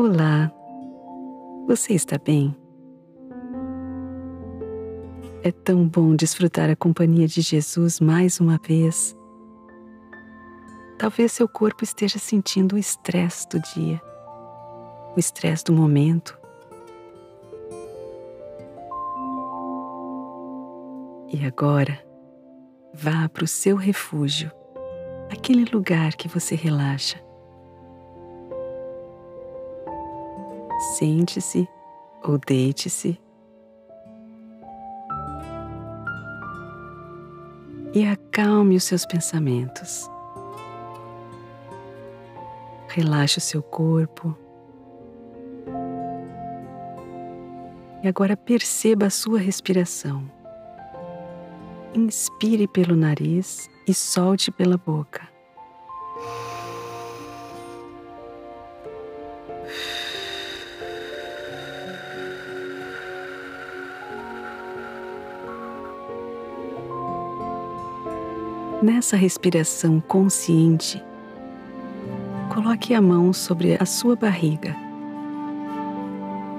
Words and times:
Olá, 0.00 0.48
você 1.66 1.92
está 1.92 2.18
bem? 2.18 2.56
É 5.42 5.50
tão 5.50 5.88
bom 5.88 6.14
desfrutar 6.14 6.70
a 6.70 6.76
companhia 6.76 7.26
de 7.26 7.40
Jesus 7.40 7.98
mais 7.98 8.38
uma 8.38 8.58
vez. 8.58 9.16
Talvez 11.00 11.32
seu 11.32 11.48
corpo 11.48 11.82
esteja 11.82 12.16
sentindo 12.16 12.76
o 12.76 12.78
estresse 12.78 13.48
do 13.48 13.58
dia, 13.74 14.00
o 15.16 15.18
estresse 15.18 15.64
do 15.64 15.72
momento. 15.72 16.38
E 21.32 21.44
agora, 21.44 21.98
vá 22.94 23.28
para 23.28 23.42
o 23.42 23.48
seu 23.48 23.74
refúgio, 23.74 24.52
aquele 25.28 25.64
lugar 25.64 26.14
que 26.14 26.28
você 26.28 26.54
relaxa. 26.54 27.27
Sente-se 30.98 31.68
ou 32.24 32.38
deite-se. 32.38 33.20
E 37.94 38.04
acalme 38.04 38.74
os 38.74 38.82
seus 38.82 39.06
pensamentos. 39.06 40.10
Relaxe 42.88 43.38
o 43.38 43.40
seu 43.40 43.62
corpo. 43.62 44.36
E 48.02 48.08
agora 48.08 48.36
perceba 48.36 49.06
a 49.06 49.10
sua 49.10 49.38
respiração. 49.38 50.28
Inspire 51.94 52.66
pelo 52.66 52.96
nariz 52.96 53.70
e 53.86 53.94
solte 53.94 54.50
pela 54.50 54.76
boca. 54.76 55.28
Nessa 68.80 69.16
respiração 69.16 69.98
consciente, 69.98 71.02
coloque 72.54 72.94
a 72.94 73.02
mão 73.02 73.32
sobre 73.32 73.76
a 73.76 73.84
sua 73.84 74.14
barriga 74.14 74.76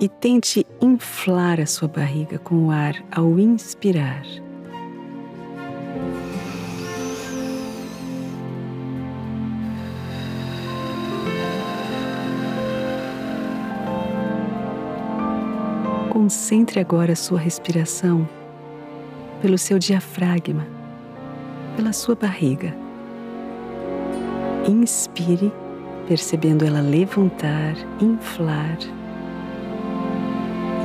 e 0.00 0.08
tente 0.08 0.66
inflar 0.80 1.60
a 1.60 1.66
sua 1.66 1.86
barriga 1.86 2.36
com 2.36 2.66
o 2.66 2.70
ar 2.72 2.96
ao 3.12 3.38
inspirar. 3.38 4.24
Concentre 16.12 16.80
agora 16.80 17.12
a 17.12 17.16
sua 17.16 17.38
respiração 17.38 18.28
pelo 19.40 19.56
seu 19.56 19.78
diafragma 19.78 20.77
pela 21.78 21.92
sua 21.92 22.16
barriga. 22.16 22.74
Inspire, 24.66 25.52
percebendo 26.08 26.64
ela 26.64 26.80
levantar, 26.80 27.76
inflar. 28.00 28.76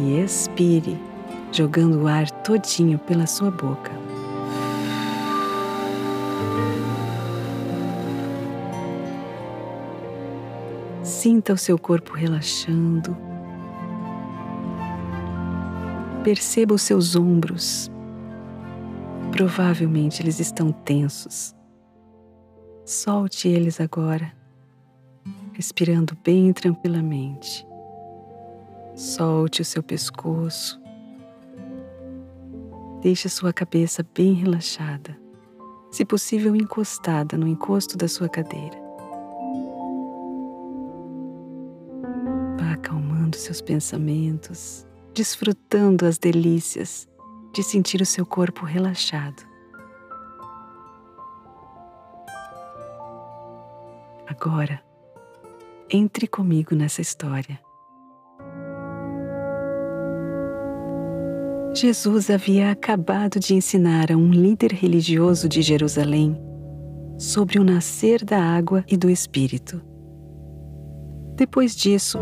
E 0.00 0.18
expire, 0.18 0.98
jogando 1.52 2.04
o 2.04 2.08
ar 2.08 2.30
todinho 2.30 2.98
pela 3.00 3.26
sua 3.26 3.50
boca. 3.50 3.92
Sinta 11.02 11.52
o 11.52 11.58
seu 11.58 11.78
corpo 11.78 12.14
relaxando. 12.14 13.14
Perceba 16.24 16.72
os 16.72 16.80
seus 16.80 17.14
ombros 17.14 17.90
Provavelmente 19.38 20.20
eles 20.20 20.40
estão 20.40 20.72
tensos. 20.72 21.54
Solte 22.84 23.46
eles 23.46 23.80
agora, 23.80 24.32
respirando 25.52 26.18
bem 26.24 26.52
tranquilamente. 26.52 27.64
Solte 28.96 29.62
o 29.62 29.64
seu 29.64 29.80
pescoço. 29.80 30.82
Deixe 33.00 33.28
a 33.28 33.30
sua 33.30 33.52
cabeça 33.52 34.04
bem 34.12 34.32
relaxada, 34.32 35.16
se 35.92 36.04
possível 36.04 36.56
encostada 36.56 37.38
no 37.38 37.46
encosto 37.46 37.96
da 37.96 38.08
sua 38.08 38.28
cadeira. 38.28 38.76
Vá 42.58 42.72
acalmando 42.72 43.36
seus 43.36 43.60
pensamentos, 43.60 44.84
desfrutando 45.14 46.06
as 46.06 46.18
delícias 46.18 47.08
de 47.52 47.62
sentir 47.62 48.00
o 48.00 48.06
seu 48.06 48.26
corpo 48.26 48.64
relaxado. 48.64 49.46
Agora, 54.26 54.80
entre 55.90 56.26
comigo 56.26 56.74
nessa 56.74 57.00
história. 57.00 57.58
Jesus 61.74 62.28
havia 62.28 62.70
acabado 62.70 63.38
de 63.38 63.54
ensinar 63.54 64.12
a 64.12 64.16
um 64.16 64.30
líder 64.30 64.72
religioso 64.72 65.48
de 65.48 65.62
Jerusalém 65.62 66.36
sobre 67.18 67.58
o 67.58 67.64
nascer 67.64 68.24
da 68.24 68.40
água 68.40 68.84
e 68.88 68.96
do 68.96 69.08
Espírito. 69.08 69.80
Depois 71.36 71.74
disso, 71.74 72.18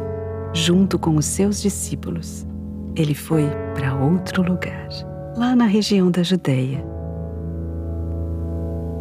junto 0.53 0.99
com 0.99 1.17
os 1.17 1.25
seus 1.25 1.61
discípulos, 1.61 2.47
ele 2.95 3.15
foi 3.15 3.45
para 3.75 3.95
outro 3.95 4.43
lugar 4.43 4.89
lá 5.37 5.55
na 5.55 5.67
região 5.67 6.11
da 6.11 6.23
Judéia. 6.23 6.83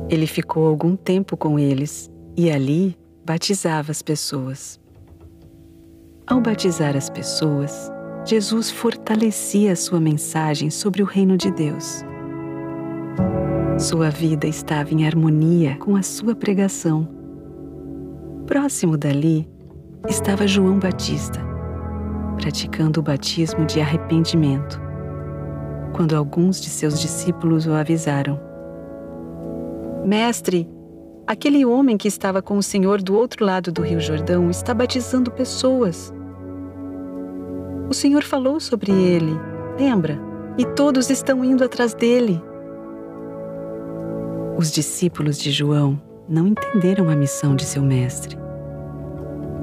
Ele 0.09 0.27
ficou 0.27 0.67
algum 0.67 0.95
tempo 0.95 1.37
com 1.37 1.57
eles 1.57 2.11
e 2.35 2.51
ali 2.51 2.97
batizava 3.25 3.91
as 3.91 4.01
pessoas. 4.01 4.79
Ao 6.27 6.41
batizar 6.41 6.95
as 6.95 7.09
pessoas, 7.09 7.89
Jesus 8.25 8.69
fortalecia 8.69 9.71
a 9.71 9.75
sua 9.75 9.99
mensagem 9.99 10.69
sobre 10.69 11.01
o 11.01 11.05
reino 11.05 11.37
de 11.37 11.49
Deus. 11.51 12.03
Sua 13.79 14.09
vida 14.09 14.45
estava 14.45 14.93
em 14.93 15.05
harmonia 15.07 15.77
com 15.77 15.95
a 15.95 16.03
sua 16.03 16.35
pregação. 16.35 17.07
Próximo 18.45 18.97
dali 18.97 19.47
estava 20.07 20.45
João 20.45 20.79
Batista, 20.79 21.39
praticando 22.37 22.99
o 22.99 23.03
batismo 23.03 23.65
de 23.65 23.79
arrependimento 23.79 24.84
quando 25.95 26.13
alguns 26.13 26.59
de 26.59 26.69
seus 26.69 26.99
discípulos 26.99 27.65
o 27.65 27.71
avisaram: 27.71 28.37
Mestre, 30.05 30.69
aquele 31.25 31.65
homem 31.65 31.95
que 31.95 32.09
estava 32.09 32.41
com 32.41 32.57
o 32.57 32.63
Senhor 32.63 33.01
do 33.01 33.15
outro 33.15 33.45
lado 33.45 33.71
do 33.71 33.81
Rio 33.81 34.01
Jordão 34.01 34.49
está 34.49 34.73
batizando 34.73 35.31
pessoas. 35.31 36.13
O 37.89 37.93
Senhor 37.93 38.23
falou 38.23 38.59
sobre 38.59 38.91
ele, 38.91 39.39
lembra? 39.79 40.19
E 40.57 40.65
todos 40.65 41.09
estão 41.09 41.45
indo 41.45 41.63
atrás 41.63 41.93
dele. 41.93 42.41
Os 44.57 44.71
discípulos 44.71 45.37
de 45.37 45.49
João 45.49 46.01
não 46.27 46.47
entenderam 46.47 47.09
a 47.09 47.15
missão 47.15 47.55
de 47.55 47.63
seu 47.63 47.81
mestre. 47.81 48.37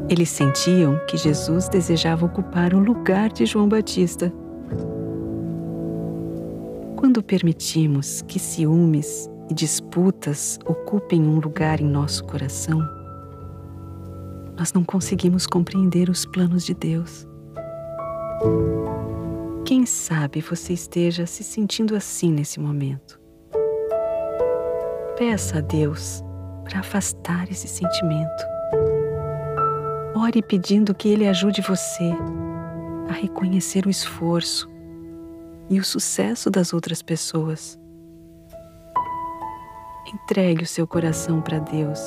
Eles 0.09 0.31
sentiam 0.31 0.99
que 1.07 1.17
Jesus 1.19 1.69
desejava 1.69 2.25
ocupar 2.25 2.73
o 2.73 2.79
lugar 2.79 3.31
de 3.31 3.45
João 3.45 3.69
Batista 3.69 4.33
quando 7.03 7.21
permitimos 7.21 8.23
que 8.29 8.39
ciúmes 8.39 9.29
e 9.51 9.55
disputas 9.55 10.57
ocupem 10.65 11.21
um 11.21 11.41
lugar 11.41 11.81
em 11.81 11.85
nosso 11.85 12.23
coração, 12.23 12.79
nós 14.57 14.73
não 14.73 14.85
conseguimos 14.85 15.45
compreender 15.45 16.09
os 16.09 16.25
planos 16.25 16.65
de 16.65 16.75
Deus. 16.75 17.27
Quem 19.65 19.85
sabe 19.85 20.41
você 20.41 20.75
esteja 20.75 21.27
se 21.27 21.43
sentindo 21.43 21.97
assim 21.97 22.31
nesse 22.31 22.61
momento? 22.61 23.19
Peça 25.19 25.59
a 25.59 25.61
Deus 25.61 26.23
para 26.63 26.79
afastar 26.79 27.51
esse 27.51 27.67
sentimento. 27.67 28.45
Ore 30.15 30.41
pedindo 30.41 30.95
que 30.95 31.09
Ele 31.09 31.27
ajude 31.27 31.63
você 31.63 32.13
a 33.09 33.13
reconhecer 33.13 33.87
o 33.87 33.91
esforço 33.91 34.72
e 35.73 35.81
o 35.81 35.85
sucesso 35.85 36.51
das 36.51 36.75
outras 36.75 37.01
pessoas. 37.01 37.81
Entregue 40.13 40.65
o 40.65 40.67
seu 40.67 40.87
coração 40.87 41.41
para 41.41 41.59
Deus, 41.59 41.99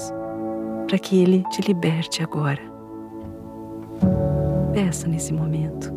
para 0.88 1.00
que 1.00 1.20
Ele 1.20 1.44
te 1.50 1.62
liberte 1.62 2.22
agora. 2.22 2.62
Peça 4.72 5.08
nesse 5.08 5.34
momento. 5.34 5.95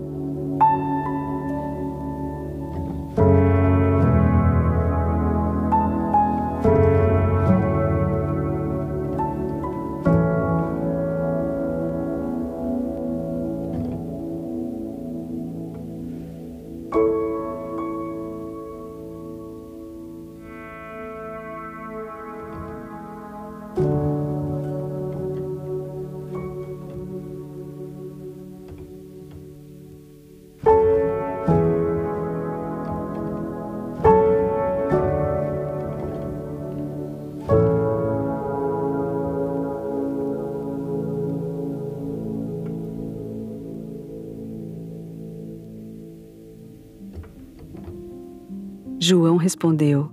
João 49.08 49.38
respondeu: 49.38 50.10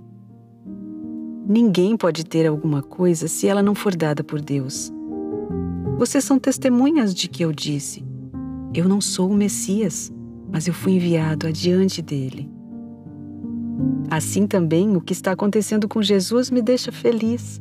Ninguém 1.46 1.98
pode 1.98 2.24
ter 2.24 2.46
alguma 2.46 2.82
coisa 2.82 3.28
se 3.28 3.46
ela 3.46 3.62
não 3.62 3.74
for 3.74 3.94
dada 3.94 4.24
por 4.24 4.40
Deus. 4.40 4.90
Vocês 5.98 6.24
são 6.24 6.38
testemunhas 6.38 7.14
de 7.14 7.28
que 7.28 7.44
eu 7.44 7.52
disse: 7.52 8.02
Eu 8.72 8.88
não 8.88 9.02
sou 9.02 9.30
o 9.30 9.36
Messias, 9.36 10.10
mas 10.50 10.66
eu 10.66 10.72
fui 10.72 10.92
enviado 10.92 11.46
adiante 11.46 12.00
dele. 12.00 12.50
Assim 14.10 14.46
também 14.46 14.96
o 14.96 15.00
que 15.02 15.12
está 15.12 15.32
acontecendo 15.32 15.86
com 15.86 16.00
Jesus 16.00 16.50
me 16.50 16.62
deixa 16.62 16.90
feliz. 16.90 17.60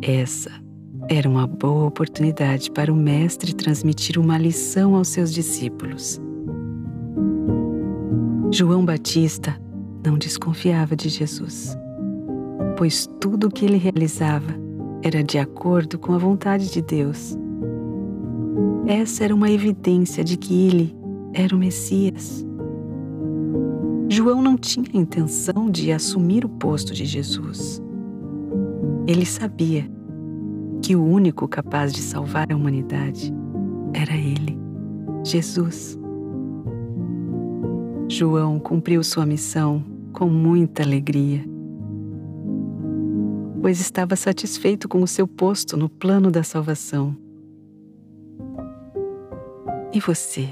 Essa 0.00 0.50
era 1.06 1.28
uma 1.28 1.46
boa 1.46 1.84
oportunidade 1.84 2.70
para 2.70 2.90
o 2.90 2.96
Mestre 2.96 3.54
transmitir 3.54 4.18
uma 4.18 4.38
lição 4.38 4.94
aos 4.96 5.08
seus 5.08 5.34
discípulos. 5.34 6.18
João 8.50 8.84
Batista 8.84 9.60
não 10.04 10.16
desconfiava 10.16 10.94
de 10.94 11.08
Jesus, 11.08 11.76
pois 12.76 13.08
tudo 13.20 13.48
o 13.48 13.50
que 13.50 13.64
ele 13.64 13.76
realizava 13.76 14.54
era 15.02 15.22
de 15.22 15.36
acordo 15.36 15.98
com 15.98 16.12
a 16.12 16.18
vontade 16.18 16.70
de 16.70 16.80
Deus. 16.80 17.36
Essa 18.86 19.24
era 19.24 19.34
uma 19.34 19.50
evidência 19.50 20.22
de 20.22 20.36
que 20.36 20.68
ele 20.68 20.96
era 21.34 21.54
o 21.54 21.58
Messias. 21.58 22.46
João 24.08 24.40
não 24.40 24.56
tinha 24.56 24.88
intenção 24.94 25.68
de 25.68 25.90
assumir 25.90 26.44
o 26.44 26.48
posto 26.48 26.94
de 26.94 27.04
Jesus. 27.04 27.82
Ele 29.08 29.26
sabia 29.26 29.90
que 30.82 30.94
o 30.94 31.04
único 31.04 31.48
capaz 31.48 31.92
de 31.92 32.00
salvar 32.00 32.46
a 32.50 32.56
humanidade 32.56 33.34
era 33.92 34.14
ele, 34.14 34.56
Jesus. 35.24 35.98
João 38.16 38.58
cumpriu 38.58 39.04
sua 39.04 39.26
missão 39.26 39.84
com 40.14 40.26
muita 40.26 40.82
alegria, 40.82 41.44
pois 43.60 43.78
estava 43.78 44.16
satisfeito 44.16 44.88
com 44.88 45.02
o 45.02 45.06
seu 45.06 45.28
posto 45.28 45.76
no 45.76 45.86
plano 45.86 46.30
da 46.30 46.42
salvação. 46.42 47.14
E 49.92 50.00
você? 50.00 50.48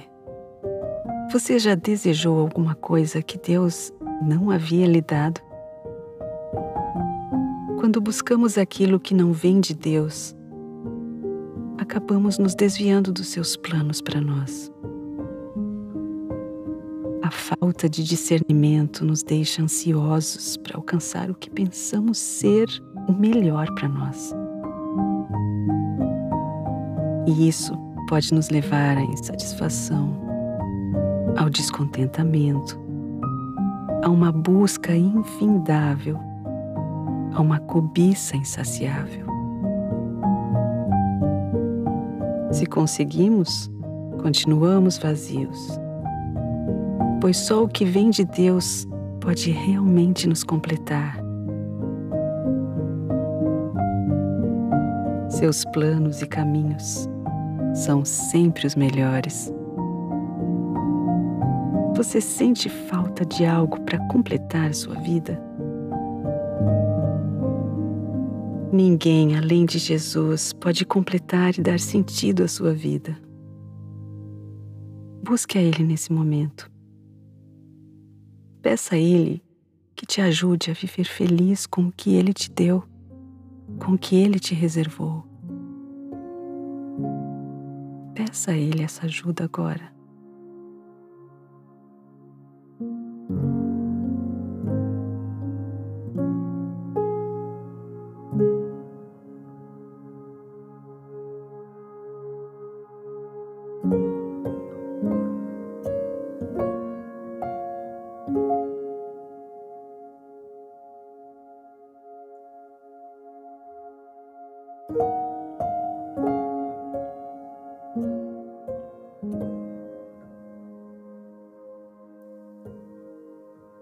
Você 1.32 1.58
já 1.58 1.74
desejou 1.74 2.38
alguma 2.38 2.74
coisa 2.74 3.22
que 3.22 3.38
Deus 3.38 3.90
não 4.20 4.50
havia 4.50 4.86
lhe 4.86 5.00
dado? 5.00 5.40
Quando 7.80 7.98
buscamos 7.98 8.58
aquilo 8.58 9.00
que 9.00 9.14
não 9.14 9.32
vem 9.32 9.58
de 9.58 9.72
Deus, 9.72 10.36
acabamos 11.78 12.36
nos 12.36 12.54
desviando 12.54 13.10
dos 13.10 13.28
seus 13.28 13.56
planos 13.56 14.02
para 14.02 14.20
nós. 14.20 14.73
A 17.24 17.30
falta 17.30 17.88
de 17.88 18.04
discernimento 18.04 19.02
nos 19.02 19.22
deixa 19.22 19.62
ansiosos 19.62 20.58
para 20.58 20.76
alcançar 20.76 21.30
o 21.30 21.34
que 21.34 21.48
pensamos 21.48 22.18
ser 22.18 22.68
o 23.08 23.14
melhor 23.14 23.66
para 23.76 23.88
nós. 23.88 24.34
E 27.26 27.48
isso 27.48 27.72
pode 28.10 28.34
nos 28.34 28.50
levar 28.50 28.98
à 28.98 29.00
insatisfação, 29.00 30.14
ao 31.38 31.48
descontentamento, 31.48 32.78
a 34.02 34.10
uma 34.10 34.30
busca 34.30 34.94
infindável 34.94 36.20
a 37.32 37.40
uma 37.40 37.58
cobiça 37.58 38.36
insaciável. 38.36 39.26
Se 42.52 42.66
conseguimos, 42.66 43.70
continuamos 44.20 44.98
vazios, 44.98 45.82
pois 47.24 47.38
só 47.38 47.64
o 47.64 47.68
que 47.68 47.86
vem 47.86 48.10
de 48.10 48.22
Deus 48.22 48.86
pode 49.18 49.50
realmente 49.50 50.28
nos 50.28 50.44
completar. 50.44 51.16
Seus 55.30 55.64
planos 55.72 56.20
e 56.20 56.26
caminhos 56.26 57.08
são 57.74 58.04
sempre 58.04 58.66
os 58.66 58.74
melhores. 58.74 59.50
Você 61.96 62.20
sente 62.20 62.68
falta 62.68 63.24
de 63.24 63.46
algo 63.46 63.80
para 63.80 64.06
completar 64.08 64.74
sua 64.74 64.96
vida? 64.96 65.42
Ninguém 68.70 69.34
além 69.34 69.64
de 69.64 69.78
Jesus 69.78 70.52
pode 70.52 70.84
completar 70.84 71.54
e 71.58 71.62
dar 71.62 71.80
sentido 71.80 72.42
à 72.42 72.48
sua 72.48 72.74
vida. 72.74 73.16
Busque 75.22 75.56
a 75.56 75.62
Ele 75.62 75.82
nesse 75.82 76.12
momento. 76.12 76.73
Peça 78.64 78.94
a 78.94 78.98
Ele 78.98 79.42
que 79.94 80.06
te 80.06 80.22
ajude 80.22 80.70
a 80.70 80.72
viver 80.72 81.04
feliz 81.04 81.66
com 81.66 81.82
o 81.82 81.92
que 81.92 82.14
Ele 82.14 82.32
te 82.32 82.50
deu, 82.50 82.82
com 83.78 83.92
o 83.92 83.98
que 83.98 84.16
Ele 84.16 84.40
te 84.40 84.54
reservou. 84.54 85.22
Peça 88.14 88.52
a 88.52 88.56
Ele 88.56 88.82
essa 88.82 89.04
ajuda 89.04 89.44
agora. 89.44 89.92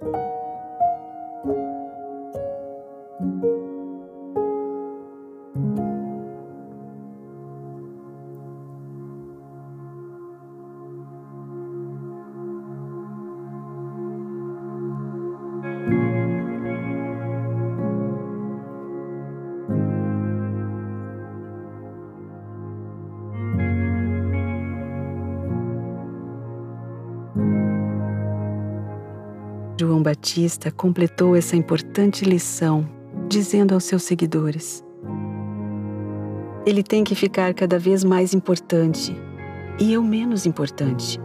you 0.04 0.41
João 29.82 30.00
Batista 30.00 30.70
completou 30.70 31.34
essa 31.34 31.56
importante 31.56 32.24
lição, 32.24 32.88
dizendo 33.28 33.74
aos 33.74 33.82
seus 33.82 34.04
seguidores: 34.04 34.80
Ele 36.64 36.84
tem 36.84 37.02
que 37.02 37.16
ficar 37.16 37.52
cada 37.52 37.80
vez 37.80 38.04
mais 38.04 38.32
importante 38.32 39.12
e 39.80 39.92
eu 39.92 40.00
menos 40.00 40.46
importante. 40.46 41.18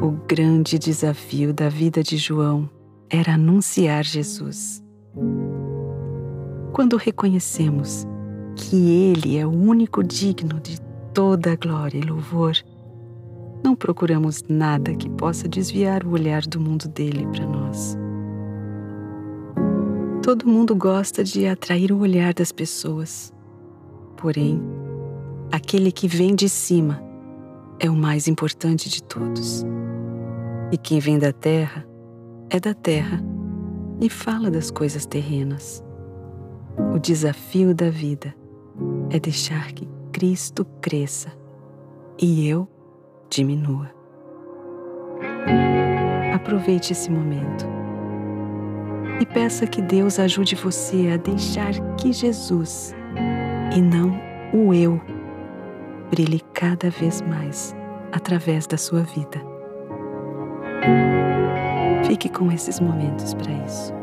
O 0.00 0.12
grande 0.26 0.78
desafio 0.78 1.52
da 1.52 1.68
vida 1.68 2.02
de 2.02 2.16
João 2.16 2.66
era 3.10 3.34
anunciar 3.34 4.02
Jesus. 4.02 4.82
Quando 6.72 6.96
reconhecemos 6.96 8.06
que 8.56 9.12
Ele 9.12 9.36
é 9.36 9.46
o 9.46 9.50
único 9.50 10.02
digno 10.02 10.58
de 10.60 10.80
toda 11.12 11.52
a 11.52 11.56
glória 11.56 11.98
e 11.98 12.02
louvor, 12.02 12.54
não 13.62 13.74
procuramos 13.74 14.42
nada 14.48 14.94
que 14.94 15.08
possa 15.10 15.48
desviar 15.48 16.04
o 16.04 16.10
olhar 16.10 16.42
do 16.42 16.60
mundo 16.60 16.88
dele 16.88 17.26
para 17.26 17.46
nós. 17.46 17.96
Todo 20.22 20.46
mundo 20.46 20.76
gosta 20.76 21.24
de 21.24 21.46
atrair 21.46 21.90
o 21.90 21.98
olhar 21.98 22.34
das 22.34 22.52
pessoas. 22.52 23.32
Porém, 24.16 24.60
aquele 25.50 25.90
que 25.90 26.06
vem 26.06 26.34
de 26.34 26.48
cima 26.48 27.02
é 27.80 27.88
o 27.88 27.96
mais 27.96 28.28
importante 28.28 28.88
de 28.88 29.02
todos. 29.02 29.64
E 30.70 30.76
quem 30.76 31.00
vem 31.00 31.18
da 31.18 31.32
terra 31.32 31.86
é 32.50 32.60
da 32.60 32.74
terra 32.74 33.22
e 34.00 34.10
fala 34.10 34.50
das 34.50 34.70
coisas 34.70 35.06
terrenas. 35.06 35.82
O 36.94 36.98
desafio 36.98 37.74
da 37.74 37.90
vida 37.90 38.34
é 39.10 39.18
deixar 39.18 39.72
que 39.72 39.88
Cristo 40.12 40.64
cresça 40.80 41.32
e 42.20 42.48
eu 42.48 42.68
diminua. 43.30 43.90
Aproveite 46.34 46.92
esse 46.92 47.10
momento 47.10 47.66
e 49.20 49.26
peça 49.26 49.66
que 49.66 49.82
Deus 49.82 50.18
ajude 50.18 50.54
você 50.54 51.10
a 51.12 51.16
deixar 51.16 51.72
que 51.96 52.12
Jesus, 52.12 52.94
e 53.76 53.80
não 53.80 54.18
o 54.52 54.72
eu, 54.72 55.00
brilhe 56.10 56.40
cada 56.54 56.88
vez 56.88 57.20
mais 57.22 57.74
através 58.12 58.66
da 58.66 58.76
sua 58.76 59.02
vida. 59.02 59.40
Fique 62.06 62.28
com 62.28 62.50
esses 62.50 62.80
momentos 62.80 63.34
para 63.34 63.52
isso. 63.66 63.97